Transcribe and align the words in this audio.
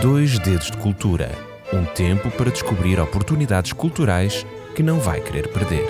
Dois 0.00 0.38
Dedos 0.38 0.70
de 0.70 0.76
Cultura 0.78 1.50
um 1.72 1.84
tempo 1.84 2.30
para 2.32 2.50
descobrir 2.50 2.98
oportunidades 2.98 3.72
culturais 3.72 4.44
que 4.74 4.82
não 4.82 4.98
vai 4.98 5.20
querer 5.20 5.48
perder. 5.48 5.86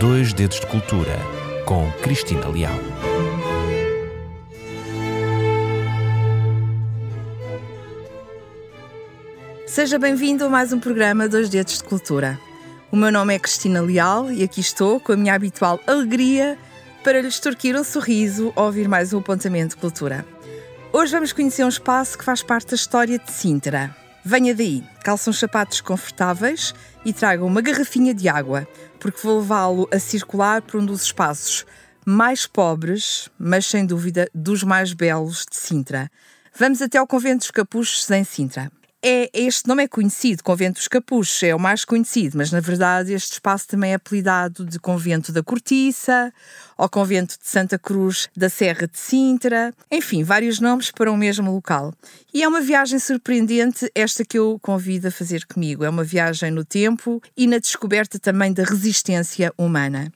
Dois 0.00 0.32
Dedos 0.32 0.58
de 0.58 0.66
Cultura 0.66 1.16
com 1.64 1.88
Cristina 2.02 2.48
Leal. 2.48 2.74
Seja 9.66 9.98
bem-vindo 9.98 10.44
a 10.44 10.48
mais 10.48 10.72
um 10.72 10.80
programa 10.80 11.28
Dois 11.28 11.48
Dedos 11.48 11.78
de 11.78 11.84
Cultura. 11.84 12.38
O 12.90 12.96
meu 12.96 13.12
nome 13.12 13.34
é 13.34 13.38
Cristina 13.38 13.80
Leal 13.80 14.32
e 14.32 14.42
aqui 14.42 14.60
estou 14.60 14.98
com 14.98 15.12
a 15.12 15.16
minha 15.16 15.34
habitual 15.34 15.80
alegria 15.86 16.58
para 17.04 17.20
lhe 17.20 17.28
extorquir 17.28 17.76
um 17.76 17.84
sorriso 17.84 18.52
ao 18.56 18.66
ouvir 18.66 18.88
mais 18.88 19.12
um 19.12 19.18
apontamento 19.18 19.76
de 19.76 19.80
cultura. 19.80 20.26
Hoje 20.94 21.10
vamos 21.12 21.32
conhecer 21.32 21.64
um 21.64 21.70
espaço 21.70 22.18
que 22.18 22.24
faz 22.24 22.42
parte 22.42 22.68
da 22.68 22.76
história 22.76 23.18
de 23.18 23.32
Sintra. 23.32 23.96
Venha 24.22 24.54
daí, 24.54 24.84
calça 25.02 25.30
uns 25.30 25.38
sapatos 25.38 25.80
confortáveis 25.80 26.74
e 27.02 27.14
traga 27.14 27.42
uma 27.46 27.62
garrafinha 27.62 28.12
de 28.12 28.28
água, 28.28 28.68
porque 29.00 29.18
vou 29.22 29.40
levá-lo 29.40 29.88
a 29.90 29.98
circular 29.98 30.60
por 30.60 30.78
um 30.78 30.84
dos 30.84 31.04
espaços 31.04 31.64
mais 32.04 32.46
pobres, 32.46 33.30
mas 33.38 33.64
sem 33.64 33.86
dúvida 33.86 34.28
dos 34.34 34.62
mais 34.62 34.92
belos 34.92 35.46
de 35.50 35.56
Sintra. 35.56 36.10
Vamos 36.54 36.82
até 36.82 36.98
ao 36.98 37.06
Convento 37.06 37.38
dos 37.38 37.50
Capuchos 37.50 38.10
em 38.10 38.22
Sintra 38.22 38.70
é, 39.04 39.28
este 39.34 39.66
nome 39.66 39.82
é 39.82 39.88
conhecido, 39.88 40.44
Convento 40.44 40.78
dos 40.78 40.86
Capuchos, 40.86 41.42
é 41.42 41.52
o 41.52 41.58
mais 41.58 41.84
conhecido, 41.84 42.38
mas 42.38 42.52
na 42.52 42.60
verdade 42.60 43.12
este 43.12 43.32
espaço 43.32 43.66
também 43.66 43.90
é 43.90 43.94
apelidado 43.94 44.64
de 44.64 44.78
Convento 44.78 45.32
da 45.32 45.42
Cortiça, 45.42 46.32
ou 46.78 46.88
Convento 46.88 47.36
de 47.36 47.48
Santa 47.48 47.78
Cruz 47.78 48.28
da 48.36 48.48
Serra 48.48 48.86
de 48.86 48.96
Sintra, 48.96 49.74
enfim, 49.90 50.22
vários 50.22 50.60
nomes 50.60 50.92
para 50.92 51.10
o 51.10 51.16
mesmo 51.16 51.52
local. 51.52 51.92
E 52.32 52.44
é 52.44 52.48
uma 52.48 52.60
viagem 52.60 53.00
surpreendente 53.00 53.90
esta 53.92 54.24
que 54.24 54.38
eu 54.38 54.56
convido 54.62 55.08
a 55.08 55.10
fazer 55.10 55.46
comigo. 55.46 55.84
É 55.84 55.88
uma 55.88 56.04
viagem 56.04 56.52
no 56.52 56.64
tempo 56.64 57.20
e 57.36 57.46
na 57.46 57.58
descoberta 57.58 58.20
também 58.20 58.52
da 58.52 58.62
resistência 58.62 59.52
humana. 59.58 60.12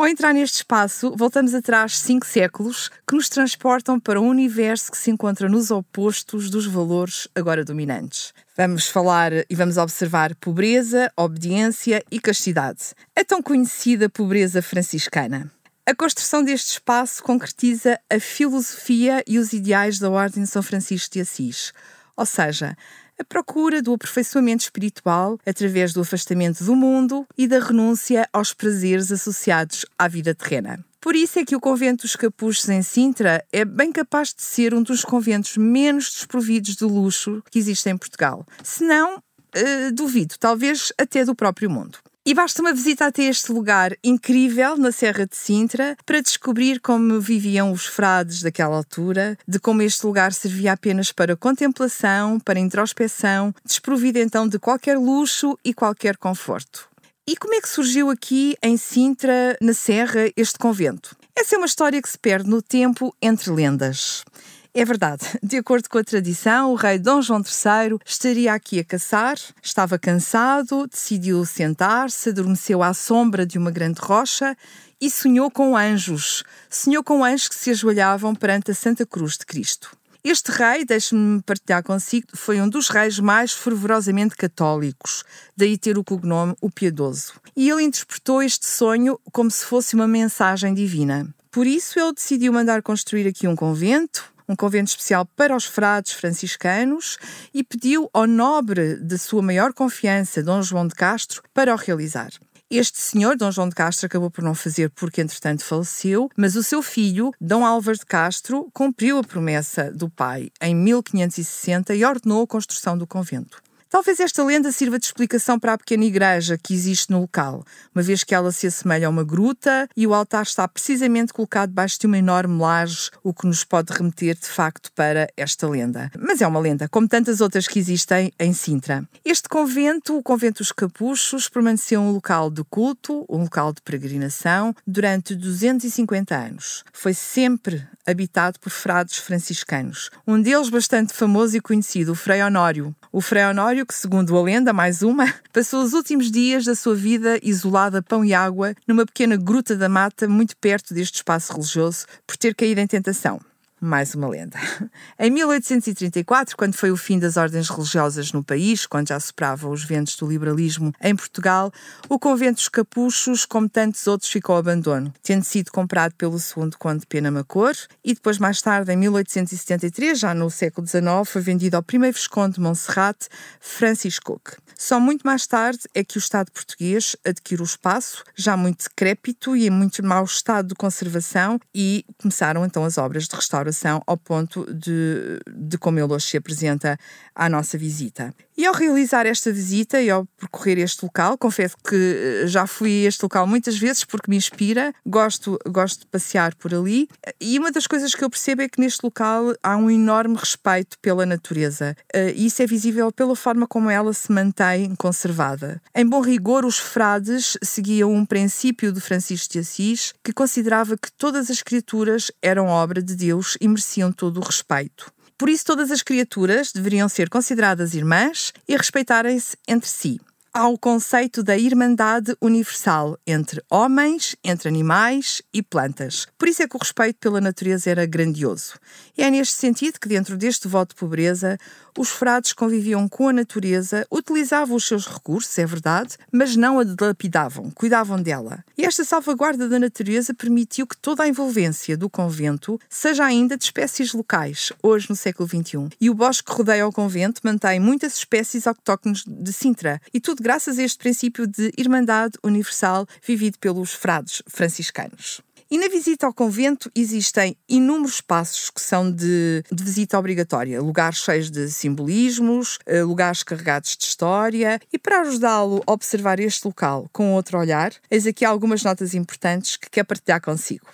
Ao 0.00 0.08
entrar 0.08 0.32
neste 0.32 0.56
espaço, 0.56 1.14
voltamos 1.14 1.52
atrás 1.52 1.98
cinco 1.98 2.24
séculos 2.24 2.90
que 3.06 3.14
nos 3.14 3.28
transportam 3.28 4.00
para 4.00 4.18
um 4.18 4.28
universo 4.28 4.90
que 4.90 4.96
se 4.96 5.10
encontra 5.10 5.46
nos 5.46 5.70
opostos 5.70 6.48
dos 6.48 6.64
valores 6.66 7.28
agora 7.34 7.66
dominantes. 7.66 8.32
Vamos 8.56 8.88
falar 8.88 9.30
e 9.30 9.54
vamos 9.54 9.76
observar 9.76 10.34
pobreza, 10.36 11.12
obediência 11.14 12.02
e 12.10 12.18
castidade. 12.18 12.94
A 13.14 13.22
tão 13.22 13.42
conhecida 13.42 14.08
pobreza 14.08 14.62
franciscana. 14.62 15.52
A 15.84 15.94
construção 15.94 16.42
deste 16.42 16.70
espaço 16.70 17.22
concretiza 17.22 18.00
a 18.08 18.18
filosofia 18.18 19.22
e 19.26 19.38
os 19.38 19.52
ideais 19.52 19.98
da 19.98 20.08
Ordem 20.08 20.44
de 20.44 20.48
São 20.48 20.62
Francisco 20.62 21.12
de 21.12 21.20
Assis, 21.20 21.74
ou 22.16 22.24
seja, 22.24 22.74
a 23.20 23.24
procura 23.24 23.82
do 23.82 23.92
aperfeiçoamento 23.92 24.64
espiritual 24.64 25.38
através 25.44 25.92
do 25.92 26.00
afastamento 26.00 26.64
do 26.64 26.74
mundo 26.74 27.26
e 27.36 27.46
da 27.46 27.58
renúncia 27.58 28.26
aos 28.32 28.54
prazeres 28.54 29.12
associados 29.12 29.84
à 29.98 30.08
vida 30.08 30.34
terrena. 30.34 30.82
Por 31.02 31.14
isso 31.14 31.38
é 31.38 31.44
que 31.44 31.56
o 31.56 31.60
convento 31.60 32.02
dos 32.02 32.16
Capuchos 32.16 32.68
em 32.68 32.82
Sintra 32.82 33.44
é 33.52 33.64
bem 33.64 33.90
capaz 33.90 34.34
de 34.34 34.42
ser 34.42 34.74
um 34.74 34.82
dos 34.82 35.02
conventos 35.02 35.56
menos 35.56 36.10
desprovidos 36.10 36.76
de 36.76 36.84
luxo 36.84 37.42
que 37.50 37.58
existe 37.58 37.88
em 37.88 37.96
Portugal. 37.96 38.46
Se 38.62 38.84
não, 38.84 39.22
uh, 39.56 39.92
duvido, 39.92 40.34
talvez 40.38 40.92
até 40.98 41.24
do 41.24 41.34
próprio 41.34 41.70
mundo. 41.70 41.98
E 42.24 42.34
basta 42.34 42.60
uma 42.60 42.72
visita 42.72 43.06
até 43.06 43.24
este 43.24 43.50
lugar 43.50 43.96
incrível 44.04 44.76
na 44.76 44.92
Serra 44.92 45.26
de 45.26 45.34
Sintra 45.34 45.96
para 46.04 46.20
descobrir 46.20 46.78
como 46.78 47.18
viviam 47.18 47.72
os 47.72 47.86
frades 47.86 48.42
daquela 48.42 48.76
altura, 48.76 49.38
de 49.48 49.58
como 49.58 49.80
este 49.80 50.04
lugar 50.04 50.32
servia 50.32 50.74
apenas 50.74 51.10
para 51.12 51.34
contemplação, 51.34 52.38
para 52.38 52.60
introspeção, 52.60 53.54
desprovido 53.64 54.18
então 54.18 54.46
de 54.46 54.58
qualquer 54.58 54.98
luxo 54.98 55.58
e 55.64 55.72
qualquer 55.72 56.18
conforto. 56.18 56.90
E 57.26 57.36
como 57.36 57.54
é 57.54 57.60
que 57.60 57.68
surgiu 57.68 58.10
aqui 58.10 58.54
em 58.62 58.76
Sintra, 58.76 59.56
na 59.60 59.72
Serra, 59.72 60.30
este 60.36 60.58
convento? 60.58 61.16
Essa 61.34 61.54
é 61.54 61.58
uma 61.58 61.66
história 61.66 62.02
que 62.02 62.08
se 62.08 62.18
perde 62.18 62.50
no 62.50 62.60
tempo 62.60 63.14
entre 63.22 63.50
lendas. 63.50 64.24
É 64.72 64.84
verdade. 64.84 65.26
De 65.42 65.56
acordo 65.56 65.88
com 65.88 65.98
a 65.98 66.04
tradição, 66.04 66.70
o 66.70 66.76
rei 66.76 66.96
Dom 66.96 67.20
João 67.20 67.40
III 67.40 67.98
estaria 68.06 68.54
aqui 68.54 68.78
a 68.78 68.84
caçar, 68.84 69.36
estava 69.60 69.98
cansado, 69.98 70.86
decidiu 70.86 71.44
sentar-se, 71.44 72.28
adormeceu 72.28 72.80
à 72.80 72.94
sombra 72.94 73.44
de 73.44 73.58
uma 73.58 73.72
grande 73.72 74.00
rocha 74.00 74.56
e 75.00 75.10
sonhou 75.10 75.50
com 75.50 75.76
anjos. 75.76 76.44
Sonhou 76.68 77.02
com 77.02 77.24
anjos 77.24 77.48
que 77.48 77.54
se 77.56 77.70
ajoelhavam 77.70 78.32
perante 78.32 78.70
a 78.70 78.74
Santa 78.74 79.04
Cruz 79.04 79.36
de 79.38 79.44
Cristo. 79.44 79.90
Este 80.22 80.52
rei, 80.52 80.84
deixe-me 80.84 81.42
partilhar 81.42 81.82
consigo, 81.82 82.28
foi 82.34 82.60
um 82.60 82.68
dos 82.68 82.90
reis 82.90 83.18
mais 83.18 83.52
fervorosamente 83.52 84.36
católicos, 84.36 85.24
daí 85.56 85.78
ter 85.78 85.96
o 85.96 86.04
cognome 86.04 86.54
o 86.60 86.70
Piedoso. 86.70 87.40
E 87.56 87.70
ele 87.70 87.82
interpretou 87.82 88.42
este 88.42 88.66
sonho 88.66 89.18
como 89.32 89.50
se 89.50 89.64
fosse 89.64 89.94
uma 89.94 90.06
mensagem 90.06 90.74
divina. 90.74 91.26
Por 91.50 91.66
isso, 91.66 91.98
ele 91.98 92.12
decidiu 92.12 92.52
mandar 92.52 92.82
construir 92.82 93.26
aqui 93.26 93.48
um 93.48 93.56
convento, 93.56 94.30
um 94.50 94.56
convento 94.56 94.90
especial 94.90 95.24
para 95.36 95.54
os 95.54 95.64
frades 95.64 96.12
franciscanos 96.12 97.18
e 97.54 97.62
pediu 97.62 98.10
ao 98.12 98.26
nobre 98.26 98.96
de 98.96 99.16
sua 99.16 99.40
maior 99.40 99.72
confiança, 99.72 100.42
Dom 100.42 100.60
João 100.60 100.88
de 100.88 100.94
Castro, 100.96 101.40
para 101.54 101.72
o 101.72 101.76
realizar. 101.76 102.30
Este 102.68 103.00
senhor, 103.00 103.36
Dom 103.36 103.50
João 103.52 103.68
de 103.68 103.76
Castro, 103.76 104.06
acabou 104.06 104.28
por 104.28 104.42
não 104.42 104.54
fazer 104.54 104.90
porque, 104.90 105.20
entretanto, 105.20 105.64
faleceu, 105.64 106.28
mas 106.36 106.56
o 106.56 106.64
seu 106.64 106.82
filho, 106.82 107.32
Dom 107.40 107.64
Álvaro 107.64 107.96
de 107.96 108.06
Castro, 108.06 108.68
cumpriu 108.72 109.18
a 109.18 109.24
promessa 109.24 109.90
do 109.92 110.08
pai 110.08 110.50
em 110.60 110.74
1560 110.74 111.94
e 111.94 112.04
ordenou 112.04 112.42
a 112.42 112.46
construção 112.46 112.98
do 112.98 113.06
convento. 113.06 113.62
Talvez 113.90 114.20
esta 114.20 114.44
lenda 114.44 114.70
sirva 114.70 115.00
de 115.00 115.06
explicação 115.06 115.58
para 115.58 115.72
a 115.72 115.78
pequena 115.78 116.04
igreja 116.04 116.56
que 116.56 116.72
existe 116.72 117.10
no 117.10 117.22
local, 117.22 117.64
uma 117.92 118.04
vez 118.04 118.22
que 118.22 118.32
ela 118.32 118.52
se 118.52 118.68
assemelha 118.68 119.08
a 119.08 119.10
uma 119.10 119.24
gruta 119.24 119.88
e 119.96 120.06
o 120.06 120.14
altar 120.14 120.44
está 120.44 120.68
precisamente 120.68 121.32
colocado 121.32 121.70
debaixo 121.70 121.98
de 121.98 122.06
uma 122.06 122.16
enorme 122.16 122.56
laje, 122.56 123.10
o 123.24 123.34
que 123.34 123.48
nos 123.48 123.64
pode 123.64 123.92
remeter 123.92 124.36
de 124.36 124.46
facto 124.46 124.92
para 124.92 125.28
esta 125.36 125.66
lenda. 125.66 126.08
Mas 126.16 126.40
é 126.40 126.46
uma 126.46 126.60
lenda, 126.60 126.88
como 126.88 127.08
tantas 127.08 127.40
outras 127.40 127.66
que 127.66 127.80
existem 127.80 128.32
em 128.38 128.52
Sintra. 128.52 129.04
Este 129.24 129.48
convento, 129.48 130.16
o 130.16 130.22
Convento 130.22 130.58
dos 130.58 130.70
Capuchos, 130.70 131.48
permaneceu 131.48 132.00
um 132.00 132.12
local 132.12 132.48
de 132.48 132.62
culto, 132.62 133.26
um 133.28 133.42
local 133.42 133.72
de 133.72 133.82
peregrinação, 133.82 134.72
durante 134.86 135.34
250 135.34 136.36
anos. 136.36 136.84
Foi 136.92 137.12
sempre 137.12 137.84
habitado 138.06 138.58
por 138.58 138.70
frades 138.70 139.18
franciscanos. 139.18 140.10
Um 140.26 140.40
deles 140.40 140.68
bastante 140.68 141.12
famoso 141.12 141.56
e 141.56 141.60
conhecido, 141.60 142.12
o 142.12 142.14
Frei 142.14 142.42
Honório. 142.42 142.94
O 143.12 143.20
Frei 143.20 143.44
Honório, 143.44 143.79
que 143.86 143.94
segundo 143.94 144.36
a 144.36 144.42
lenda, 144.42 144.72
mais 144.72 145.02
uma, 145.02 145.32
passou 145.52 145.82
os 145.82 145.92
últimos 145.92 146.30
dias 146.30 146.64
da 146.64 146.74
sua 146.74 146.94
vida 146.94 147.38
isolada 147.42 148.02
pão 148.02 148.24
e 148.24 148.32
água 148.32 148.74
numa 148.86 149.04
pequena 149.04 149.36
gruta 149.36 149.76
da 149.76 149.88
mata 149.88 150.28
muito 150.28 150.56
perto 150.56 150.94
deste 150.94 151.16
espaço 151.16 151.52
religioso 151.52 152.06
por 152.26 152.36
ter 152.36 152.54
caído 152.54 152.80
em 152.80 152.86
tentação 152.86 153.40
mais 153.80 154.14
uma 154.14 154.28
lenda. 154.28 154.58
Em 155.18 155.30
1834, 155.30 156.56
quando 156.56 156.74
foi 156.74 156.90
o 156.90 156.96
fim 156.96 157.18
das 157.18 157.36
ordens 157.36 157.68
religiosas 157.70 158.30
no 158.32 158.44
país, 158.44 158.84
quando 158.84 159.08
já 159.08 159.18
sopravam 159.18 159.70
os 159.72 159.82
ventos 159.82 160.16
do 160.16 160.26
liberalismo 160.26 160.92
em 161.00 161.16
Portugal, 161.16 161.72
o 162.08 162.18
convento 162.18 162.56
dos 162.56 162.68
Capuchos, 162.68 163.46
como 163.46 163.68
tantos 163.68 164.06
outros, 164.06 164.30
ficou 164.30 164.54
ao 164.54 164.60
abandono, 164.60 165.12
tendo 165.22 165.44
sido 165.44 165.70
comprado 165.72 166.14
pelo 166.14 166.38
segundo 166.38 166.76
conde 166.76 167.06
Pena 167.06 167.30
Macor 167.30 167.74
e 168.04 168.12
depois, 168.12 168.38
mais 168.38 168.60
tarde, 168.60 168.92
em 168.92 168.96
1873, 168.96 170.18
já 170.18 170.34
no 170.34 170.50
século 170.50 170.86
XIX, 170.86 171.02
foi 171.24 171.40
vendido 171.40 171.76
ao 171.76 171.82
primeiro 171.82 172.14
visconde 172.14 172.56
de 172.56 172.60
Montserrat, 172.60 173.28
Francis 173.60 174.18
Cook. 174.18 174.56
Só 174.76 174.98
muito 174.98 175.26
mais 175.26 175.46
tarde 175.46 175.80
é 175.94 176.02
que 176.02 176.16
o 176.16 176.20
Estado 176.20 176.50
português 176.52 177.16
adquiriu 177.24 177.62
o 177.62 177.66
espaço, 177.66 178.24
já 178.34 178.56
muito 178.56 178.84
decrépito 178.84 179.56
e 179.56 179.66
em 179.66 179.70
muito 179.70 180.04
mau 180.04 180.24
estado 180.24 180.68
de 180.68 180.74
conservação, 180.74 181.60
e 181.74 182.04
começaram 182.18 182.64
então 182.64 182.84
as 182.84 182.96
obras 182.96 183.28
de 183.28 183.36
restauração 183.36 183.69
ao 184.06 184.16
ponto 184.16 184.66
de, 184.72 185.40
de 185.54 185.78
como 185.78 185.98
ele 185.98 186.12
hoje 186.12 186.26
se 186.26 186.36
apresenta 186.36 186.98
à 187.34 187.48
nossa 187.48 187.76
visita. 187.78 188.34
E 188.60 188.66
ao 188.66 188.74
realizar 188.74 189.24
esta 189.24 189.50
visita 189.50 190.02
e 190.02 190.10
ao 190.10 190.26
percorrer 190.38 190.76
este 190.76 191.02
local, 191.02 191.38
confesso 191.38 191.74
que 191.82 191.96
eh, 191.96 192.46
já 192.46 192.66
fui 192.66 193.06
a 193.06 193.08
este 193.08 193.22
local 193.22 193.46
muitas 193.46 193.78
vezes 193.78 194.04
porque 194.04 194.30
me 194.30 194.36
inspira, 194.36 194.92
gosto, 195.06 195.58
gosto 195.66 196.00
de 196.00 196.06
passear 196.08 196.54
por 196.56 196.74
ali. 196.74 197.08
E 197.40 197.58
uma 197.58 197.72
das 197.72 197.86
coisas 197.86 198.14
que 198.14 198.22
eu 198.22 198.28
percebo 198.28 198.60
é 198.60 198.68
que 198.68 198.78
neste 198.78 199.02
local 199.02 199.54
há 199.62 199.78
um 199.78 199.90
enorme 199.90 200.36
respeito 200.36 200.98
pela 200.98 201.24
natureza. 201.24 201.96
Eh, 202.12 202.34
e 202.36 202.44
isso 202.44 202.62
é 202.62 202.66
visível 202.66 203.10
pela 203.10 203.34
forma 203.34 203.66
como 203.66 203.88
ela 203.88 204.12
se 204.12 204.30
mantém 204.30 204.94
conservada. 204.94 205.80
Em 205.94 206.06
bom 206.06 206.20
rigor, 206.20 206.66
os 206.66 206.78
frades 206.78 207.56
seguiam 207.62 208.12
um 208.12 208.26
princípio 208.26 208.92
de 208.92 209.00
Francisco 209.00 209.54
de 209.54 209.60
Assis 209.60 210.12
que 210.22 210.34
considerava 210.34 210.98
que 210.98 211.10
todas 211.10 211.50
as 211.50 211.62
criaturas 211.62 212.30
eram 212.42 212.66
obra 212.66 213.00
de 213.00 213.16
Deus 213.16 213.56
e 213.58 213.66
mereciam 213.66 214.12
todo 214.12 214.38
o 214.38 214.44
respeito. 214.44 215.10
Por 215.40 215.48
isso, 215.48 215.64
todas 215.64 215.90
as 215.90 216.02
criaturas 216.02 216.70
deveriam 216.70 217.08
ser 217.08 217.30
consideradas 217.30 217.94
irmãs 217.94 218.52
e 218.68 218.76
respeitarem-se 218.76 219.56
entre 219.66 219.88
si. 219.88 220.20
Ao 220.52 220.76
conceito 220.76 221.42
da 221.42 221.56
irmandade 221.56 222.36
universal 222.40 223.16
entre 223.24 223.62
homens, 223.70 224.34
entre 224.42 224.68
animais 224.68 225.42
e 225.54 225.62
plantas. 225.62 226.26
Por 226.36 226.48
isso 226.48 226.62
é 226.62 226.68
que 226.68 226.76
o 226.76 226.78
respeito 226.78 227.18
pela 227.20 227.40
natureza 227.40 227.88
era 227.88 228.04
grandioso. 228.04 228.74
E 229.16 229.22
é 229.22 229.30
neste 229.30 229.54
sentido 229.54 230.00
que, 230.00 230.08
dentro 230.08 230.36
deste 230.36 230.66
voto 230.66 230.90
de 230.90 230.96
pobreza, 230.96 231.56
os 231.98 232.08
frades 232.08 232.52
conviviam 232.52 233.08
com 233.08 233.28
a 233.28 233.32
natureza, 233.32 234.06
utilizavam 234.10 234.76
os 234.76 234.86
seus 234.86 235.06
recursos, 235.06 235.58
é 235.58 235.66
verdade, 235.66 236.16
mas 236.32 236.56
não 236.56 236.78
a 236.78 236.84
dilapidavam, 236.84 237.70
cuidavam 237.70 238.20
dela. 238.20 238.64
E 238.76 238.84
esta 238.84 239.04
salvaguarda 239.04 239.68
da 239.68 239.78
natureza 239.78 240.32
permitiu 240.32 240.86
que 240.86 240.96
toda 240.96 241.22
a 241.22 241.28
envolvência 241.28 241.96
do 241.96 242.08
convento 242.08 242.80
seja 242.88 243.24
ainda 243.24 243.56
de 243.56 243.64
espécies 243.64 244.12
locais, 244.12 244.72
hoje 244.82 245.08
no 245.10 245.16
século 245.16 245.48
XXI. 245.48 245.88
E 246.00 246.08
o 246.08 246.14
bosque 246.14 246.50
que 246.50 246.56
rodeia 246.56 246.86
o 246.86 246.92
convento 246.92 247.40
mantém 247.44 247.78
muitas 247.78 248.16
espécies 248.16 248.66
autóctones 248.66 249.24
de 249.26 249.52
Sintra, 249.52 250.00
e 250.12 250.20
tudo 250.20 250.39
graças 250.40 250.78
a 250.78 250.82
este 250.82 250.98
princípio 250.98 251.46
de 251.46 251.70
irmandade 251.76 252.38
universal 252.42 253.06
vivido 253.22 253.58
pelos 253.58 253.92
frades 253.92 254.42
franciscanos. 254.48 255.42
E 255.70 255.78
na 255.78 255.86
visita 255.86 256.26
ao 256.26 256.34
convento 256.34 256.90
existem 256.96 257.56
inúmeros 257.68 258.20
passos 258.20 258.70
que 258.70 258.80
são 258.80 259.08
de, 259.08 259.62
de, 259.70 259.84
visita 259.84 260.18
obrigatória, 260.18 260.82
lugares 260.82 261.18
cheios 261.18 261.48
de 261.48 261.70
simbolismos, 261.70 262.78
eh, 262.84 263.04
lugares 263.04 263.44
carregados 263.44 263.96
de 263.96 264.02
história. 264.02 264.80
E 264.92 264.98
para 264.98 265.20
ajudá-lo 265.20 265.80
a 265.86 265.92
observar 265.92 266.40
este 266.40 266.66
local 266.66 267.08
com 267.12 267.34
outro 267.34 267.56
olhar, 267.56 267.92
eis 268.10 268.26
aqui 268.26 268.44
algumas 268.44 268.82
notas 268.82 269.14
importantes 269.14 269.76
que 269.76 269.88
quer 269.88 270.02
partilhar 270.02 270.40
consigo. 270.40 270.86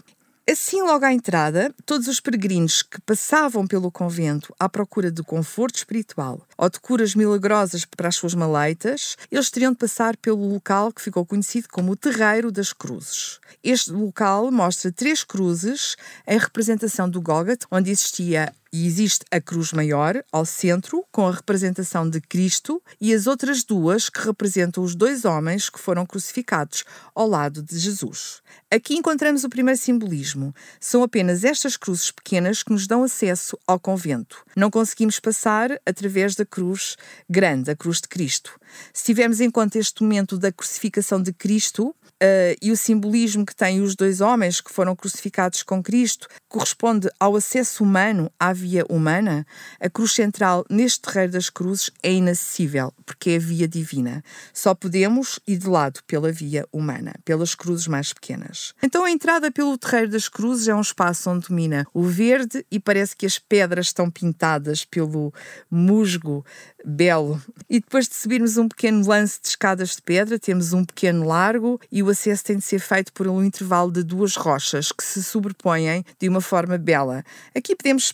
Assim, 0.48 0.80
logo 0.80 1.04
à 1.04 1.12
entrada, 1.12 1.74
todos 1.84 2.06
os 2.06 2.20
peregrinos 2.20 2.80
que 2.80 3.00
passavam 3.00 3.66
pelo 3.66 3.90
convento 3.90 4.54
à 4.60 4.68
procura 4.68 5.10
de 5.10 5.20
conforto 5.24 5.74
espiritual 5.74 6.40
ou 6.56 6.70
de 6.70 6.78
curas 6.78 7.16
milagrosas 7.16 7.84
para 7.84 8.06
as 8.06 8.14
suas 8.14 8.32
maleitas, 8.32 9.16
eles 9.28 9.50
teriam 9.50 9.72
de 9.72 9.78
passar 9.78 10.16
pelo 10.16 10.48
local 10.48 10.92
que 10.92 11.02
ficou 11.02 11.26
conhecido 11.26 11.66
como 11.68 11.90
o 11.90 11.96
Terreiro 11.96 12.52
das 12.52 12.72
Cruzes. 12.72 13.40
Este 13.60 13.90
local 13.90 14.52
mostra 14.52 14.92
três 14.92 15.24
cruzes 15.24 15.96
em 16.24 16.38
representação 16.38 17.10
do 17.10 17.20
Gólgota, 17.20 17.66
onde 17.68 17.90
existia 17.90 18.54
e 18.76 18.86
existe 18.86 19.24
a 19.30 19.40
cruz 19.40 19.72
maior 19.72 20.22
ao 20.30 20.44
centro, 20.44 21.02
com 21.10 21.26
a 21.26 21.32
representação 21.32 22.08
de 22.08 22.20
Cristo, 22.20 22.82
e 23.00 23.14
as 23.14 23.26
outras 23.26 23.64
duas 23.64 24.10
que 24.10 24.20
representam 24.20 24.84
os 24.84 24.94
dois 24.94 25.24
homens 25.24 25.70
que 25.70 25.80
foram 25.80 26.04
crucificados 26.04 26.84
ao 27.14 27.26
lado 27.26 27.62
de 27.62 27.78
Jesus. 27.78 28.42
Aqui 28.70 28.94
encontramos 28.94 29.44
o 29.44 29.48
primeiro 29.48 29.80
simbolismo. 29.80 30.54
São 30.78 31.02
apenas 31.02 31.42
estas 31.42 31.74
cruzes 31.74 32.10
pequenas 32.10 32.62
que 32.62 32.70
nos 32.70 32.86
dão 32.86 33.02
acesso 33.02 33.58
ao 33.66 33.80
convento. 33.80 34.44
Não 34.54 34.70
conseguimos 34.70 35.18
passar 35.18 35.70
através 35.86 36.34
da 36.34 36.44
cruz 36.44 36.96
grande, 37.30 37.70
a 37.70 37.76
cruz 37.76 38.02
de 38.02 38.08
Cristo. 38.08 38.60
Se 38.92 39.04
tivermos 39.04 39.40
em 39.40 39.50
conta 39.50 39.78
este 39.78 40.02
momento 40.02 40.36
da 40.36 40.52
crucificação 40.52 41.22
de 41.22 41.32
Cristo, 41.32 41.94
Uh, 42.16 42.56
e 42.62 42.72
o 42.72 42.76
simbolismo 42.78 43.44
que 43.44 43.54
têm 43.54 43.82
os 43.82 43.94
dois 43.94 44.22
homens 44.22 44.58
que 44.58 44.72
foram 44.72 44.96
crucificados 44.96 45.62
com 45.62 45.82
Cristo 45.82 46.26
corresponde 46.48 47.10
ao 47.20 47.36
acesso 47.36 47.84
humano 47.84 48.32
à 48.40 48.54
via 48.66 48.84
humana, 48.88 49.46
a 49.80 49.88
cruz 49.88 50.12
central 50.12 50.64
neste 50.68 51.00
terreiro 51.02 51.32
das 51.32 51.48
cruzes 51.48 51.88
é 52.02 52.12
inacessível, 52.12 52.92
porque 53.04 53.30
é 53.30 53.36
a 53.36 53.38
via 53.38 53.68
divina. 53.68 54.24
Só 54.52 54.74
podemos 54.74 55.38
ir 55.46 55.58
de 55.58 55.68
lado 55.68 56.00
pela 56.04 56.32
via 56.32 56.66
humana, 56.72 57.14
pelas 57.24 57.54
cruzes 57.54 57.86
mais 57.86 58.12
pequenas. 58.12 58.74
Então 58.82 59.04
a 59.04 59.10
entrada 59.10 59.52
pelo 59.52 59.78
terreiro 59.78 60.10
das 60.10 60.28
cruzes 60.28 60.66
é 60.66 60.74
um 60.74 60.80
espaço 60.80 61.30
onde 61.30 61.46
domina 61.46 61.86
o 61.94 62.02
verde 62.02 62.66
e 62.68 62.80
parece 62.80 63.16
que 63.16 63.24
as 63.24 63.38
pedras 63.38 63.86
estão 63.86 64.10
pintadas 64.10 64.84
pelo 64.84 65.32
musgo 65.70 66.44
belo. 66.84 67.40
E 67.70 67.78
depois 67.78 68.08
de 68.08 68.16
subirmos 68.16 68.56
um 68.56 68.68
pequeno 68.68 69.06
lance 69.06 69.40
de 69.40 69.48
escadas 69.48 69.96
de 69.96 70.02
pedra, 70.02 70.38
temos 70.38 70.72
um 70.72 70.84
pequeno 70.84 71.24
largo 71.24 71.80
e 71.90 72.02
o 72.02 72.08
acesso 72.08 72.44
tem 72.44 72.56
de 72.56 72.64
ser 72.64 72.80
feito 72.80 73.12
por 73.12 73.28
um 73.28 73.44
intervalo 73.44 73.92
de 73.92 74.02
duas 74.02 74.34
rochas 74.34 74.90
que 74.90 75.04
se 75.04 75.22
sobrepõem 75.22 76.04
de 76.18 76.28
uma 76.28 76.40
forma 76.40 76.76
bela. 76.76 77.24
Aqui 77.54 77.76
podemos 77.76 78.04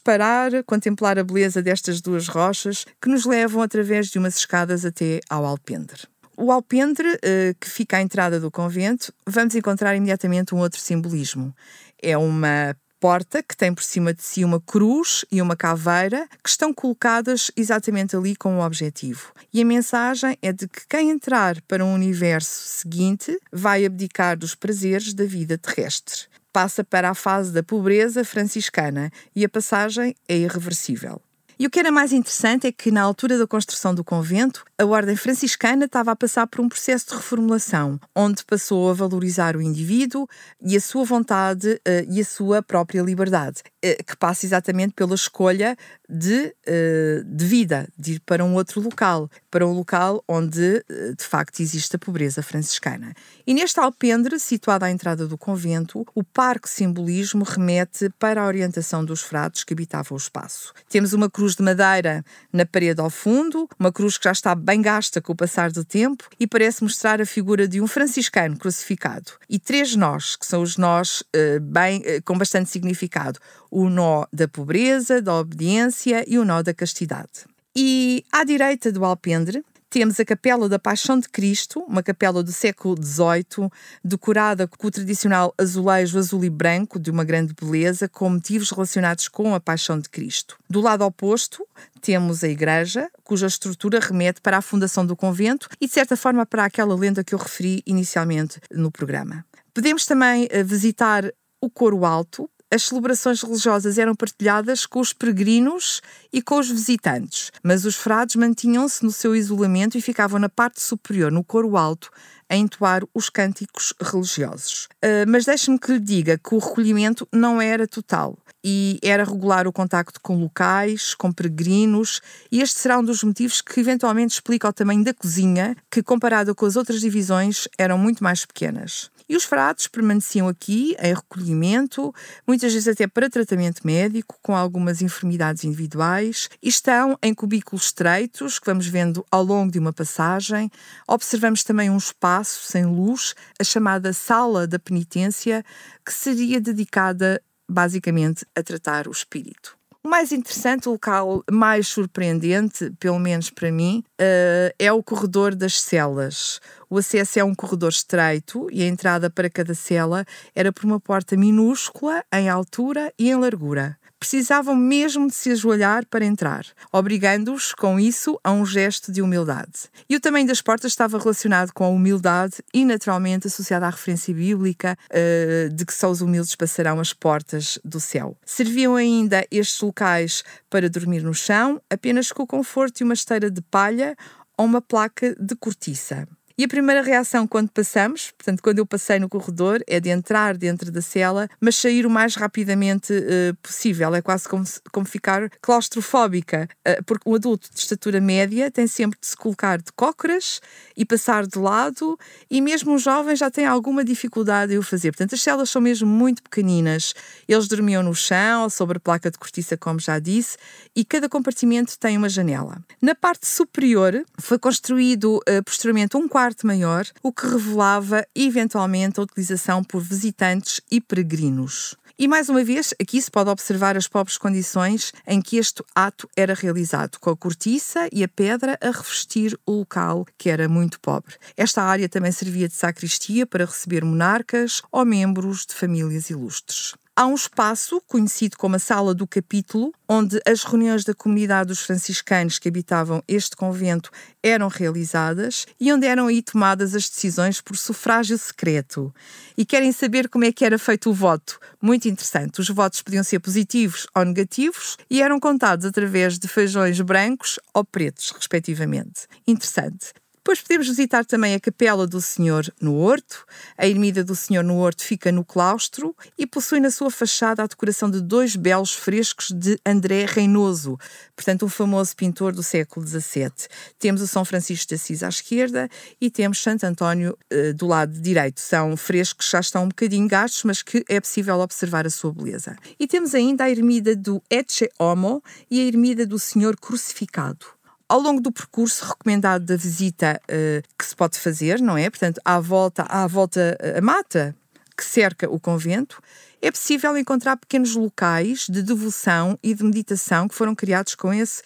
contemplar 0.66 1.18
a 1.18 1.24
beleza 1.24 1.62
destas 1.62 2.00
duas 2.00 2.28
rochas 2.28 2.84
que 3.00 3.08
nos 3.08 3.24
levam 3.24 3.62
através 3.62 4.08
de 4.08 4.18
umas 4.18 4.36
escadas 4.36 4.84
até 4.84 5.20
ao 5.28 5.44
alpendre. 5.44 6.02
O 6.36 6.50
alpendre, 6.50 7.18
eh, 7.22 7.54
que 7.60 7.68
fica 7.68 7.98
à 7.98 8.02
entrada 8.02 8.40
do 8.40 8.50
convento, 8.50 9.12
vamos 9.26 9.54
encontrar 9.54 9.94
imediatamente 9.94 10.54
um 10.54 10.58
outro 10.58 10.80
simbolismo. 10.80 11.54
É 12.02 12.16
uma 12.16 12.74
porta 13.02 13.42
que 13.42 13.56
tem 13.56 13.74
por 13.74 13.82
cima 13.82 14.14
de 14.14 14.22
si 14.22 14.44
uma 14.44 14.60
cruz 14.60 15.24
e 15.30 15.42
uma 15.42 15.56
caveira 15.56 16.28
que 16.40 16.48
estão 16.48 16.72
colocadas 16.72 17.50
exatamente 17.56 18.14
ali 18.14 18.36
com 18.36 18.54
um 18.54 18.60
objetivo. 18.60 19.32
E 19.52 19.60
a 19.60 19.64
mensagem 19.64 20.38
é 20.40 20.52
de 20.52 20.68
que 20.68 20.86
quem 20.88 21.10
entrar 21.10 21.60
para 21.62 21.84
um 21.84 21.92
universo 21.92 22.78
seguinte 22.78 23.36
vai 23.52 23.84
abdicar 23.84 24.38
dos 24.38 24.54
prazeres 24.54 25.12
da 25.14 25.24
vida 25.24 25.58
terrestre. 25.58 26.31
Passa 26.52 26.84
para 26.84 27.08
a 27.08 27.14
fase 27.14 27.50
da 27.50 27.62
pobreza 27.62 28.24
franciscana 28.24 29.10
e 29.34 29.44
a 29.44 29.48
passagem 29.48 30.14
é 30.28 30.36
irreversível. 30.36 31.20
E 31.62 31.66
o 31.68 31.70
que 31.70 31.78
era 31.78 31.92
mais 31.92 32.12
interessante 32.12 32.66
é 32.66 32.72
que, 32.72 32.90
na 32.90 33.00
altura 33.02 33.38
da 33.38 33.46
construção 33.46 33.94
do 33.94 34.02
convento, 34.02 34.64
a 34.76 34.84
Ordem 34.84 35.14
Franciscana 35.14 35.84
estava 35.84 36.10
a 36.10 36.16
passar 36.16 36.44
por 36.48 36.60
um 36.60 36.68
processo 36.68 37.10
de 37.10 37.14
reformulação, 37.14 38.00
onde 38.16 38.44
passou 38.44 38.90
a 38.90 38.92
valorizar 38.92 39.54
o 39.54 39.62
indivíduo 39.62 40.26
e 40.60 40.76
a 40.76 40.80
sua 40.80 41.04
vontade 41.04 41.68
uh, 41.74 42.10
e 42.10 42.20
a 42.20 42.24
sua 42.24 42.64
própria 42.64 43.00
liberdade, 43.00 43.60
uh, 43.60 44.04
que 44.04 44.16
passa 44.16 44.44
exatamente 44.44 44.92
pela 44.92 45.14
escolha 45.14 45.76
de, 46.08 46.52
uh, 46.66 47.24
de 47.24 47.44
vida, 47.44 47.88
de 47.96 48.14
ir 48.14 48.20
para 48.26 48.44
um 48.44 48.56
outro 48.56 48.80
local, 48.80 49.30
para 49.48 49.64
um 49.64 49.72
local 49.72 50.24
onde 50.26 50.84
de 51.16 51.24
facto 51.24 51.60
existe 51.60 51.94
a 51.94 51.98
pobreza 51.98 52.42
franciscana. 52.42 53.14
E 53.46 53.54
neste 53.54 53.78
alpendre, 53.78 54.40
situado 54.40 54.84
à 54.84 54.90
entrada 54.90 55.28
do 55.28 55.38
convento, 55.38 56.04
o 56.12 56.24
parque 56.24 56.68
simbolismo 56.68 57.44
remete 57.44 58.10
para 58.18 58.42
a 58.42 58.46
orientação 58.46 59.04
dos 59.04 59.20
frades 59.20 59.62
que 59.62 59.72
habitavam 59.72 60.16
o 60.16 60.18
espaço. 60.18 60.72
Temos 60.88 61.12
uma 61.12 61.30
cruz 61.30 61.51
de 61.56 61.62
madeira 61.62 62.24
na 62.52 62.66
parede 62.66 63.00
ao 63.00 63.10
fundo, 63.10 63.68
uma 63.78 63.92
cruz 63.92 64.18
que 64.18 64.24
já 64.24 64.32
está 64.32 64.54
bem 64.54 64.82
gasta 64.82 65.20
com 65.20 65.32
o 65.32 65.36
passar 65.36 65.70
do 65.70 65.84
tempo 65.84 66.28
e 66.38 66.46
parece 66.46 66.82
mostrar 66.82 67.20
a 67.20 67.26
figura 67.26 67.66
de 67.66 67.80
um 67.80 67.86
franciscano 67.86 68.56
crucificado. 68.56 69.32
E 69.48 69.58
três 69.58 69.94
nós, 69.96 70.36
que 70.36 70.46
são 70.46 70.62
os 70.62 70.76
nós 70.76 71.20
uh, 71.20 71.60
bem, 71.60 72.00
uh, 72.00 72.22
com 72.24 72.36
bastante 72.36 72.70
significado: 72.70 73.38
o 73.70 73.88
nó 73.88 74.26
da 74.32 74.48
pobreza, 74.48 75.20
da 75.20 75.34
obediência 75.34 76.24
e 76.26 76.38
o 76.38 76.44
nó 76.44 76.62
da 76.62 76.74
castidade. 76.74 77.46
E 77.74 78.24
à 78.30 78.44
direita 78.44 78.92
do 78.92 79.04
alpendre 79.04 79.64
temos 79.92 80.18
a 80.18 80.24
Capela 80.24 80.70
da 80.70 80.78
Paixão 80.78 81.18
de 81.18 81.28
Cristo, 81.28 81.80
uma 81.80 82.02
capela 82.02 82.42
do 82.42 82.50
século 82.50 82.96
XVIII, 82.96 83.68
decorada 84.02 84.66
com 84.66 84.86
o 84.86 84.90
tradicional 84.90 85.52
azulejo 85.58 86.18
azul 86.18 86.42
e 86.46 86.48
branco, 86.48 86.98
de 86.98 87.10
uma 87.10 87.22
grande 87.24 87.52
beleza, 87.52 88.08
com 88.08 88.30
motivos 88.30 88.70
relacionados 88.70 89.28
com 89.28 89.54
a 89.54 89.60
Paixão 89.60 89.98
de 89.98 90.08
Cristo. 90.08 90.56
Do 90.68 90.80
lado 90.80 91.04
oposto, 91.04 91.68
temos 92.00 92.42
a 92.42 92.48
igreja, 92.48 93.10
cuja 93.22 93.46
estrutura 93.46 94.00
remete 94.00 94.40
para 94.40 94.56
a 94.56 94.62
fundação 94.62 95.04
do 95.04 95.14
convento 95.14 95.68
e, 95.78 95.86
de 95.86 95.92
certa 95.92 96.16
forma, 96.16 96.46
para 96.46 96.64
aquela 96.64 96.96
lenda 96.96 97.22
que 97.22 97.34
eu 97.34 97.38
referi 97.38 97.82
inicialmente 97.84 98.60
no 98.70 98.90
programa. 98.90 99.44
Podemos 99.74 100.06
também 100.06 100.48
eh, 100.50 100.62
visitar 100.62 101.30
o 101.60 101.68
coro 101.68 102.06
alto, 102.06 102.50
as 102.72 102.84
celebrações 102.84 103.42
religiosas 103.42 103.98
eram 103.98 104.14
partilhadas 104.14 104.86
com 104.86 104.98
os 104.98 105.12
peregrinos 105.12 106.00
e 106.32 106.40
com 106.40 106.58
os 106.58 106.70
visitantes, 106.70 107.52
mas 107.62 107.84
os 107.84 107.96
frades 107.96 108.34
mantinham-se 108.36 109.04
no 109.04 109.12
seu 109.12 109.36
isolamento 109.36 109.98
e 109.98 110.00
ficavam 110.00 110.40
na 110.40 110.48
parte 110.48 110.80
superior, 110.80 111.30
no 111.30 111.44
coro 111.44 111.76
alto, 111.76 112.10
a 112.48 112.56
entoar 112.56 113.02
os 113.12 113.28
cânticos 113.28 113.92
religiosos. 114.00 114.88
Uh, 115.04 115.28
mas 115.28 115.44
deixe-me 115.44 115.78
que 115.78 115.92
lhe 115.92 116.00
diga 116.00 116.38
que 116.38 116.54
o 116.54 116.58
recolhimento 116.58 117.28
não 117.30 117.60
era 117.60 117.86
total 117.86 118.38
e 118.64 118.98
era 119.02 119.24
regular 119.24 119.66
o 119.66 119.72
contacto 119.72 120.20
com 120.20 120.38
locais, 120.38 121.14
com 121.14 121.30
peregrinos, 121.30 122.22
e 122.50 122.62
este 122.62 122.78
será 122.78 122.98
um 122.98 123.04
dos 123.04 123.22
motivos 123.22 123.60
que 123.60 123.80
eventualmente 123.80 124.34
explica 124.34 124.68
o 124.68 124.72
tamanho 124.72 125.04
da 125.04 125.12
cozinha, 125.12 125.76
que 125.90 126.02
comparado 126.02 126.54
com 126.54 126.64
as 126.64 126.76
outras 126.76 127.00
divisões 127.00 127.68
eram 127.76 127.98
muito 127.98 128.22
mais 128.22 128.46
pequenas. 128.46 129.10
E 129.32 129.36
os 129.36 129.44
frades 129.44 129.86
permaneciam 129.86 130.46
aqui 130.46 130.94
em 131.00 131.14
recolhimento, 131.14 132.14
muitas 132.46 132.70
vezes 132.70 132.86
até 132.86 133.06
para 133.06 133.30
tratamento 133.30 133.80
médico, 133.82 134.36
com 134.42 134.54
algumas 134.54 135.00
enfermidades 135.00 135.64
individuais, 135.64 136.50
e 136.62 136.68
estão 136.68 137.18
em 137.22 137.32
cubículos 137.32 137.86
estreitos, 137.86 138.58
que 138.58 138.66
vamos 138.66 138.86
vendo 138.86 139.24
ao 139.30 139.42
longo 139.42 139.72
de 139.72 139.78
uma 139.78 139.90
passagem. 139.90 140.70
Observamos 141.08 141.64
também 141.64 141.88
um 141.88 141.96
espaço 141.96 142.66
sem 142.66 142.84
luz, 142.84 143.34
a 143.58 143.64
chamada 143.64 144.12
Sala 144.12 144.66
da 144.66 144.78
Penitência, 144.78 145.64
que 146.04 146.12
seria 146.12 146.60
dedicada 146.60 147.42
basicamente 147.66 148.44
a 148.54 148.62
tratar 148.62 149.08
o 149.08 149.12
espírito. 149.12 149.81
O 150.04 150.08
mais 150.08 150.32
interessante, 150.32 150.88
o 150.88 150.92
local 150.92 151.44
mais 151.48 151.86
surpreendente, 151.86 152.90
pelo 152.98 153.20
menos 153.20 153.50
para 153.50 153.70
mim, 153.70 154.02
uh, 154.20 154.74
é 154.76 154.92
o 154.92 155.00
corredor 155.00 155.54
das 155.54 155.80
celas. 155.80 156.60
O 156.90 156.98
acesso 156.98 157.38
é 157.38 157.44
um 157.44 157.54
corredor 157.54 157.90
estreito 157.90 158.66
e 158.72 158.82
a 158.82 158.86
entrada 158.88 159.30
para 159.30 159.48
cada 159.48 159.74
cela 159.74 160.24
era 160.56 160.72
por 160.72 160.84
uma 160.84 160.98
porta 160.98 161.36
minúscula 161.36 162.24
em 162.32 162.48
altura 162.48 163.12
e 163.16 163.30
em 163.30 163.36
largura. 163.36 163.96
Precisavam 164.22 164.76
mesmo 164.76 165.26
de 165.26 165.34
se 165.34 165.50
ajoelhar 165.50 166.06
para 166.06 166.24
entrar, 166.24 166.64
obrigando-os, 166.92 167.74
com 167.74 167.98
isso, 167.98 168.38
a 168.44 168.52
um 168.52 168.64
gesto 168.64 169.10
de 169.10 169.20
humildade. 169.20 169.90
E 170.08 170.14
o 170.14 170.20
tamanho 170.20 170.46
das 170.46 170.62
portas 170.62 170.92
estava 170.92 171.18
relacionado 171.18 171.72
com 171.72 171.82
a 171.82 171.88
humildade 171.88 172.62
e, 172.72 172.84
naturalmente, 172.84 173.48
associado 173.48 173.84
à 173.84 173.90
referência 173.90 174.32
bíblica 174.32 174.96
uh, 175.10 175.74
de 175.74 175.84
que 175.84 175.92
só 175.92 176.08
os 176.08 176.20
humildes 176.20 176.54
passarão 176.54 177.00
as 177.00 177.12
portas 177.12 177.80
do 177.84 177.98
céu. 177.98 178.36
Serviam 178.46 178.94
ainda 178.94 179.44
estes 179.50 179.80
locais 179.80 180.44
para 180.70 180.88
dormir 180.88 181.24
no 181.24 181.34
chão, 181.34 181.82
apenas 181.90 182.30
com 182.30 182.44
o 182.44 182.46
conforto 182.46 182.98
de 182.98 183.04
uma 183.04 183.14
esteira 183.14 183.50
de 183.50 183.60
palha 183.60 184.14
ou 184.56 184.66
uma 184.66 184.80
placa 184.80 185.34
de 185.34 185.56
cortiça. 185.56 186.28
E 186.56 186.64
a 186.64 186.68
primeira 186.68 187.02
reação 187.02 187.46
quando 187.46 187.70
passamos, 187.70 188.30
portanto, 188.36 188.62
quando 188.62 188.78
eu 188.78 188.86
passei 188.86 189.18
no 189.18 189.28
corredor, 189.28 189.82
é 189.86 189.98
de 189.98 190.10
entrar 190.10 190.56
dentro 190.56 190.90
da 190.90 191.00
cela, 191.00 191.48
mas 191.60 191.76
sair 191.76 192.04
o 192.04 192.10
mais 192.10 192.34
rapidamente 192.34 193.12
uh, 193.12 193.56
possível. 193.62 194.14
É 194.14 194.20
quase 194.20 194.48
como, 194.48 194.64
como 194.90 195.06
ficar 195.06 195.48
claustrofóbica, 195.60 196.68
uh, 196.86 197.02
porque 197.04 197.28
um 197.28 197.34
adulto 197.34 197.68
de 197.72 197.78
estatura 197.78 198.20
média 198.20 198.70
tem 198.70 198.86
sempre 198.86 199.18
de 199.20 199.26
se 199.26 199.36
colocar 199.36 199.78
de 199.78 199.92
cócoras 199.92 200.60
e 200.96 201.04
passar 201.04 201.46
de 201.46 201.58
lado, 201.58 202.18
e 202.50 202.60
mesmo 202.60 202.92
um 202.92 202.98
jovem 202.98 203.34
já 203.34 203.50
tem 203.50 203.64
alguma 203.64 204.04
dificuldade 204.04 204.74
em 204.74 204.78
o 204.78 204.82
fazer. 204.82 205.12
Portanto, 205.12 205.34
as 205.34 205.42
celas 205.42 205.70
são 205.70 205.80
mesmo 205.80 206.06
muito 206.08 206.42
pequeninas. 206.42 207.14
Eles 207.48 207.66
dormiam 207.66 208.02
no 208.02 208.14
chão, 208.14 208.68
sobre 208.68 208.98
a 208.98 209.00
placa 209.00 209.30
de 209.30 209.38
cortiça, 209.38 209.76
como 209.76 209.98
já 209.98 210.18
disse, 210.18 210.56
e 210.94 211.04
cada 211.04 211.28
compartimento 211.28 211.98
tem 211.98 212.16
uma 212.16 212.28
janela. 212.28 212.78
Na 213.00 213.14
parte 213.14 213.46
superior 213.46 214.24
foi 214.38 214.58
construído 214.58 215.36
uh, 215.38 215.62
posteriormente 215.64 216.16
um 216.16 216.28
quarto 216.28 216.41
quarto 216.42 216.66
maior, 216.66 217.06
o 217.22 217.32
que 217.32 217.46
revelava 217.46 218.26
eventualmente 218.34 219.20
a 219.20 219.22
utilização 219.22 219.84
por 219.84 220.02
visitantes 220.02 220.80
e 220.90 221.00
peregrinos. 221.00 221.96
E 222.18 222.26
mais 222.26 222.48
uma 222.48 222.64
vez, 222.64 222.92
aqui 223.00 223.22
se 223.22 223.30
pode 223.30 223.48
observar 223.48 223.96
as 223.96 224.08
pobres 224.08 224.36
condições 224.36 225.12
em 225.24 225.40
que 225.40 225.56
este 225.56 225.84
ato 225.94 226.28
era 226.36 226.52
realizado, 226.52 227.20
com 227.20 227.30
a 227.30 227.36
cortiça 227.36 228.08
e 228.12 228.24
a 228.24 228.28
pedra 228.28 228.76
a 228.82 228.90
revestir 228.90 229.56
o 229.64 229.70
local, 229.70 230.26
que 230.36 230.50
era 230.50 230.68
muito 230.68 230.98
pobre. 230.98 231.36
Esta 231.56 231.80
área 231.80 232.08
também 232.08 232.32
servia 232.32 232.66
de 232.66 232.74
sacristia 232.74 233.46
para 233.46 233.64
receber 233.64 234.04
monarcas 234.04 234.82
ou 234.90 235.04
membros 235.04 235.64
de 235.64 235.74
famílias 235.74 236.28
ilustres. 236.28 236.94
Há 237.14 237.26
um 237.26 237.34
espaço, 237.34 238.00
conhecido 238.06 238.56
como 238.56 238.76
a 238.76 238.78
Sala 238.78 239.14
do 239.14 239.26
Capítulo, 239.26 239.92
onde 240.08 240.40
as 240.48 240.64
reuniões 240.64 241.04
da 241.04 241.12
comunidade 241.12 241.68
dos 241.68 241.82
franciscanos 241.82 242.58
que 242.58 242.70
habitavam 242.70 243.22
este 243.28 243.54
convento 243.54 244.10
eram 244.42 244.66
realizadas 244.66 245.66
e 245.78 245.92
onde 245.92 246.06
eram 246.06 246.28
aí 246.28 246.40
tomadas 246.40 246.94
as 246.94 247.10
decisões 247.10 247.60
por 247.60 247.76
sufrágio 247.76 248.38
secreto. 248.38 249.14
E 249.58 249.66
querem 249.66 249.92
saber 249.92 250.26
como 250.26 250.46
é 250.46 250.52
que 250.52 250.64
era 250.64 250.78
feito 250.78 251.10
o 251.10 251.12
voto? 251.12 251.60
Muito 251.82 252.08
interessante. 252.08 252.62
Os 252.62 252.70
votos 252.70 253.02
podiam 253.02 253.22
ser 253.22 253.40
positivos 253.40 254.06
ou 254.14 254.24
negativos 254.24 254.96
e 255.10 255.20
eram 255.20 255.38
contados 255.38 255.84
através 255.84 256.38
de 256.38 256.48
feijões 256.48 256.98
brancos 257.02 257.60
ou 257.74 257.84
pretos, 257.84 258.30
respectivamente. 258.30 259.26
Interessante. 259.46 260.14
Depois 260.44 260.60
podemos 260.60 260.88
visitar 260.88 261.24
também 261.24 261.54
a 261.54 261.60
Capela 261.60 262.04
do 262.04 262.20
Senhor 262.20 262.66
no 262.80 262.96
Horto. 262.96 263.46
A 263.78 263.86
Ermida 263.86 264.24
do 264.24 264.34
Senhor 264.34 264.64
no 264.64 264.76
Horto 264.76 265.04
fica 265.04 265.30
no 265.30 265.44
claustro 265.44 266.16
e 266.36 266.44
possui 266.48 266.80
na 266.80 266.90
sua 266.90 267.12
fachada 267.12 267.62
a 267.62 267.66
decoração 267.68 268.10
de 268.10 268.20
dois 268.20 268.56
belos 268.56 268.92
frescos 268.92 269.52
de 269.52 269.78
André 269.86 270.26
Reinoso, 270.26 270.98
portanto, 271.36 271.64
um 271.64 271.68
famoso 271.68 272.16
pintor 272.16 272.52
do 272.52 272.62
século 272.62 273.06
XVII. 273.06 273.52
Temos 274.00 274.20
o 274.20 274.26
São 274.26 274.44
Francisco 274.44 274.88
de 274.88 274.96
Assis 274.96 275.22
à 275.22 275.28
esquerda 275.28 275.88
e 276.20 276.28
temos 276.28 276.60
Santo 276.60 276.82
António 276.82 277.38
uh, 277.52 277.72
do 277.74 277.86
lado 277.86 278.20
direito. 278.20 278.60
São 278.60 278.96
frescos 278.96 279.46
que 279.46 279.52
já 279.52 279.60
estão 279.60 279.84
um 279.84 279.88
bocadinho 279.88 280.26
gastos, 280.26 280.64
mas 280.64 280.82
que 280.82 281.04
é 281.08 281.20
possível 281.20 281.60
observar 281.60 282.04
a 282.04 282.10
sua 282.10 282.32
beleza. 282.32 282.76
E 282.98 283.06
temos 283.06 283.32
ainda 283.32 283.62
a 283.62 283.70
Ermida 283.70 284.16
do 284.16 284.42
Ecce 284.50 284.90
Homo 284.98 285.40
e 285.70 285.80
a 285.80 285.84
Ermida 285.84 286.26
do 286.26 286.36
Senhor 286.36 286.76
Crucificado. 286.76 287.80
Ao 288.12 288.20
longo 288.20 288.42
do 288.42 288.52
percurso 288.52 289.06
recomendado 289.06 289.64
da 289.64 289.74
visita 289.74 290.38
uh, 290.44 290.86
que 290.98 291.06
se 291.06 291.16
pode 291.16 291.38
fazer, 291.38 291.80
não 291.80 291.96
é? 291.96 292.10
Portanto, 292.10 292.42
à 292.44 292.60
volta, 292.60 293.04
à 293.04 293.26
volta 293.26 293.74
a 293.96 294.02
mata 294.02 294.54
que 294.94 295.02
cerca 295.02 295.50
o 295.50 295.58
convento, 295.58 296.22
é 296.60 296.70
possível 296.70 297.16
encontrar 297.16 297.56
pequenos 297.56 297.96
locais 297.96 298.66
de 298.68 298.82
devoção 298.82 299.58
e 299.62 299.72
de 299.72 299.82
meditação 299.82 300.46
que 300.46 300.54
foram 300.54 300.74
criados 300.74 301.14
com 301.14 301.32
esse 301.32 301.62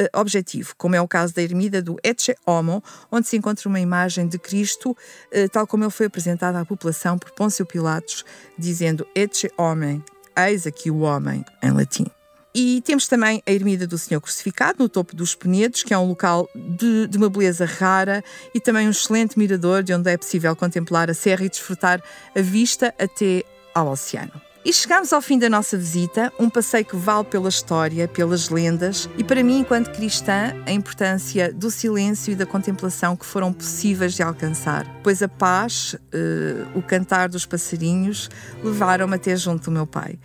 uh, 0.00 0.18
objetivo, 0.18 0.74
como 0.78 0.96
é 0.96 1.02
o 1.02 1.06
caso 1.06 1.34
da 1.34 1.42
ermida 1.42 1.82
do 1.82 1.98
Ecce 2.02 2.34
Homo, 2.46 2.82
onde 3.12 3.28
se 3.28 3.36
encontra 3.36 3.68
uma 3.68 3.78
imagem 3.78 4.26
de 4.26 4.38
Cristo, 4.38 4.92
uh, 4.92 5.48
tal 5.52 5.66
como 5.66 5.84
ele 5.84 5.90
foi 5.90 6.06
apresentado 6.06 6.56
à 6.56 6.64
população 6.64 7.18
por 7.18 7.30
Pôncio 7.32 7.66
Pilatos, 7.66 8.24
dizendo 8.56 9.06
Ecce 9.14 9.52
Homem, 9.54 10.02
eis 10.34 10.66
aqui 10.66 10.90
o 10.90 11.00
homem, 11.00 11.44
em 11.62 11.70
latim. 11.72 12.06
E 12.54 12.80
temos 12.80 13.06
também 13.06 13.42
a 13.46 13.52
Ermida 13.52 13.86
do 13.86 13.96
Senhor 13.96 14.20
Crucificado, 14.20 14.82
no 14.82 14.88
topo 14.88 15.14
dos 15.14 15.34
Penedos, 15.34 15.84
que 15.84 15.94
é 15.94 15.98
um 15.98 16.08
local 16.08 16.48
de, 16.54 17.06
de, 17.06 17.16
uma 17.16 17.30
beleza 17.30 17.64
rara 17.64 18.24
e 18.52 18.60
também 18.60 18.88
um 18.88 18.90
excelente 18.90 19.38
mirador 19.38 19.82
de 19.82 19.94
onde 19.94 20.10
é 20.10 20.16
possível 20.16 20.54
contemplar 20.56 21.08
a 21.08 21.14
serra 21.14 21.44
e 21.44 21.48
desfrutar 21.48 22.02
a 22.34 22.40
vista 22.40 22.92
até 22.98 23.44
ao 23.72 23.88
oceano. 23.88 24.32
E 24.62 24.74
chegamos 24.74 25.10
ao 25.12 25.22
fim 25.22 25.38
da 25.38 25.48
nossa 25.48 25.78
visita, 25.78 26.30
um 26.38 26.50
passeio 26.50 26.84
que 26.84 26.94
vale 26.94 27.24
pela 27.24 27.48
história, 27.48 28.06
pelas 28.06 28.50
lendas 28.50 29.08
e 29.16 29.24
para 29.24 29.42
mim, 29.42 29.60
enquanto 29.60 29.90
cristã, 29.90 30.52
a 30.66 30.72
importância 30.72 31.50
do 31.50 31.70
silêncio 31.70 32.32
e 32.32 32.36
da 32.36 32.44
contemplação 32.44 33.16
que 33.16 33.24
foram 33.24 33.54
possíveis 33.54 34.12
de 34.12 34.22
alcançar, 34.22 34.86
pois 35.02 35.22
a 35.22 35.28
paz, 35.28 35.94
uh, 35.94 36.78
o 36.78 36.82
cantar 36.82 37.30
dos 37.30 37.46
passarinhos 37.46 38.28
levaram-me 38.62 39.14
até 39.14 39.34
junto 39.34 39.64
do 39.64 39.70
meu 39.70 39.86
pai 39.86 40.18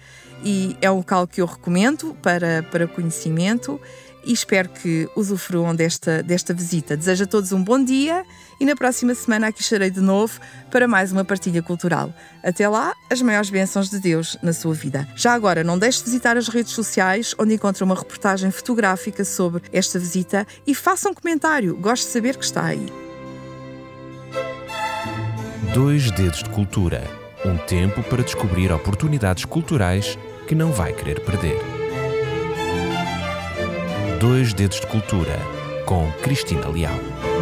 e 0.46 0.78
é 0.80 0.92
um 0.92 0.98
local 0.98 1.26
que 1.28 1.42
eu 1.42 1.46
recomendo 1.48 2.16
para, 2.22 2.62
para 2.72 2.88
conhecimento 2.88 3.82
e 4.24 4.32
espero 4.32 4.70
que 4.70 5.10
usufruam 5.16 5.76
desta, 5.76 6.22
desta 6.22 6.54
visita. 6.54 6.96
Desejo 6.96 7.24
a 7.24 7.28
todos 7.28 7.52
um 7.52 7.64
bom 7.64 7.84
dia 7.84 8.24
e 8.60 8.66
na 8.66 8.76
próxima 8.76 9.14
semana 9.14 9.48
aqui 9.48 9.62
estarei 9.62 9.90
de 9.90 10.02
novo 10.02 10.40
para 10.72 10.88
mais 10.88 11.12
uma 11.12 11.26
partilha 11.26 11.62
cultural. 11.62 12.14
Até 12.44 12.68
lá, 12.70 12.94
as 13.10 13.22
maiores 13.22 13.50
bênçãos 13.50 13.90
de 13.90 14.00
Deus 14.00 14.38
na 14.42 14.54
sua 14.54 14.74
vida. 14.74 15.08
Já 15.16 15.34
agora, 15.34 15.64
não 15.64 15.78
deixe 15.78 16.00
de 16.00 16.06
visitar 16.06 16.38
as 16.38 16.48
redes 16.48 16.74
sociais, 16.74 17.36
onde 17.38 17.56
encontra 17.56 17.84
uma 17.84 17.96
reportagem 17.96 18.52
fotográfica 18.52 19.26
sobre 19.26 19.64
esta 19.74 20.00
visita 20.00 20.46
e 20.66 20.74
faça 20.74 21.10
um 21.10 21.14
comentário. 21.14 21.76
Gosto 21.76 22.06
de 22.06 22.12
saber 22.12 22.38
que 22.38 22.46
está 22.46 22.66
aí. 22.66 22.86
Dois 25.74 26.10
Dedos 26.12 26.42
de 26.42 26.50
Cultura 26.50 27.26
um 27.46 27.58
tempo 27.58 28.02
para 28.04 28.24
descobrir 28.24 28.72
oportunidades 28.72 29.46
culturais 29.46 30.18
que 30.48 30.56
não 30.56 30.72
vai 30.72 30.94
querer 30.94 31.20
perder. 31.22 31.60
Dois 34.20 34.54
Dedos 34.54 34.80
de 34.80 34.88
Cultura, 34.88 35.40
com 35.86 36.12
Cristina 36.22 36.68
Leal. 36.68 37.35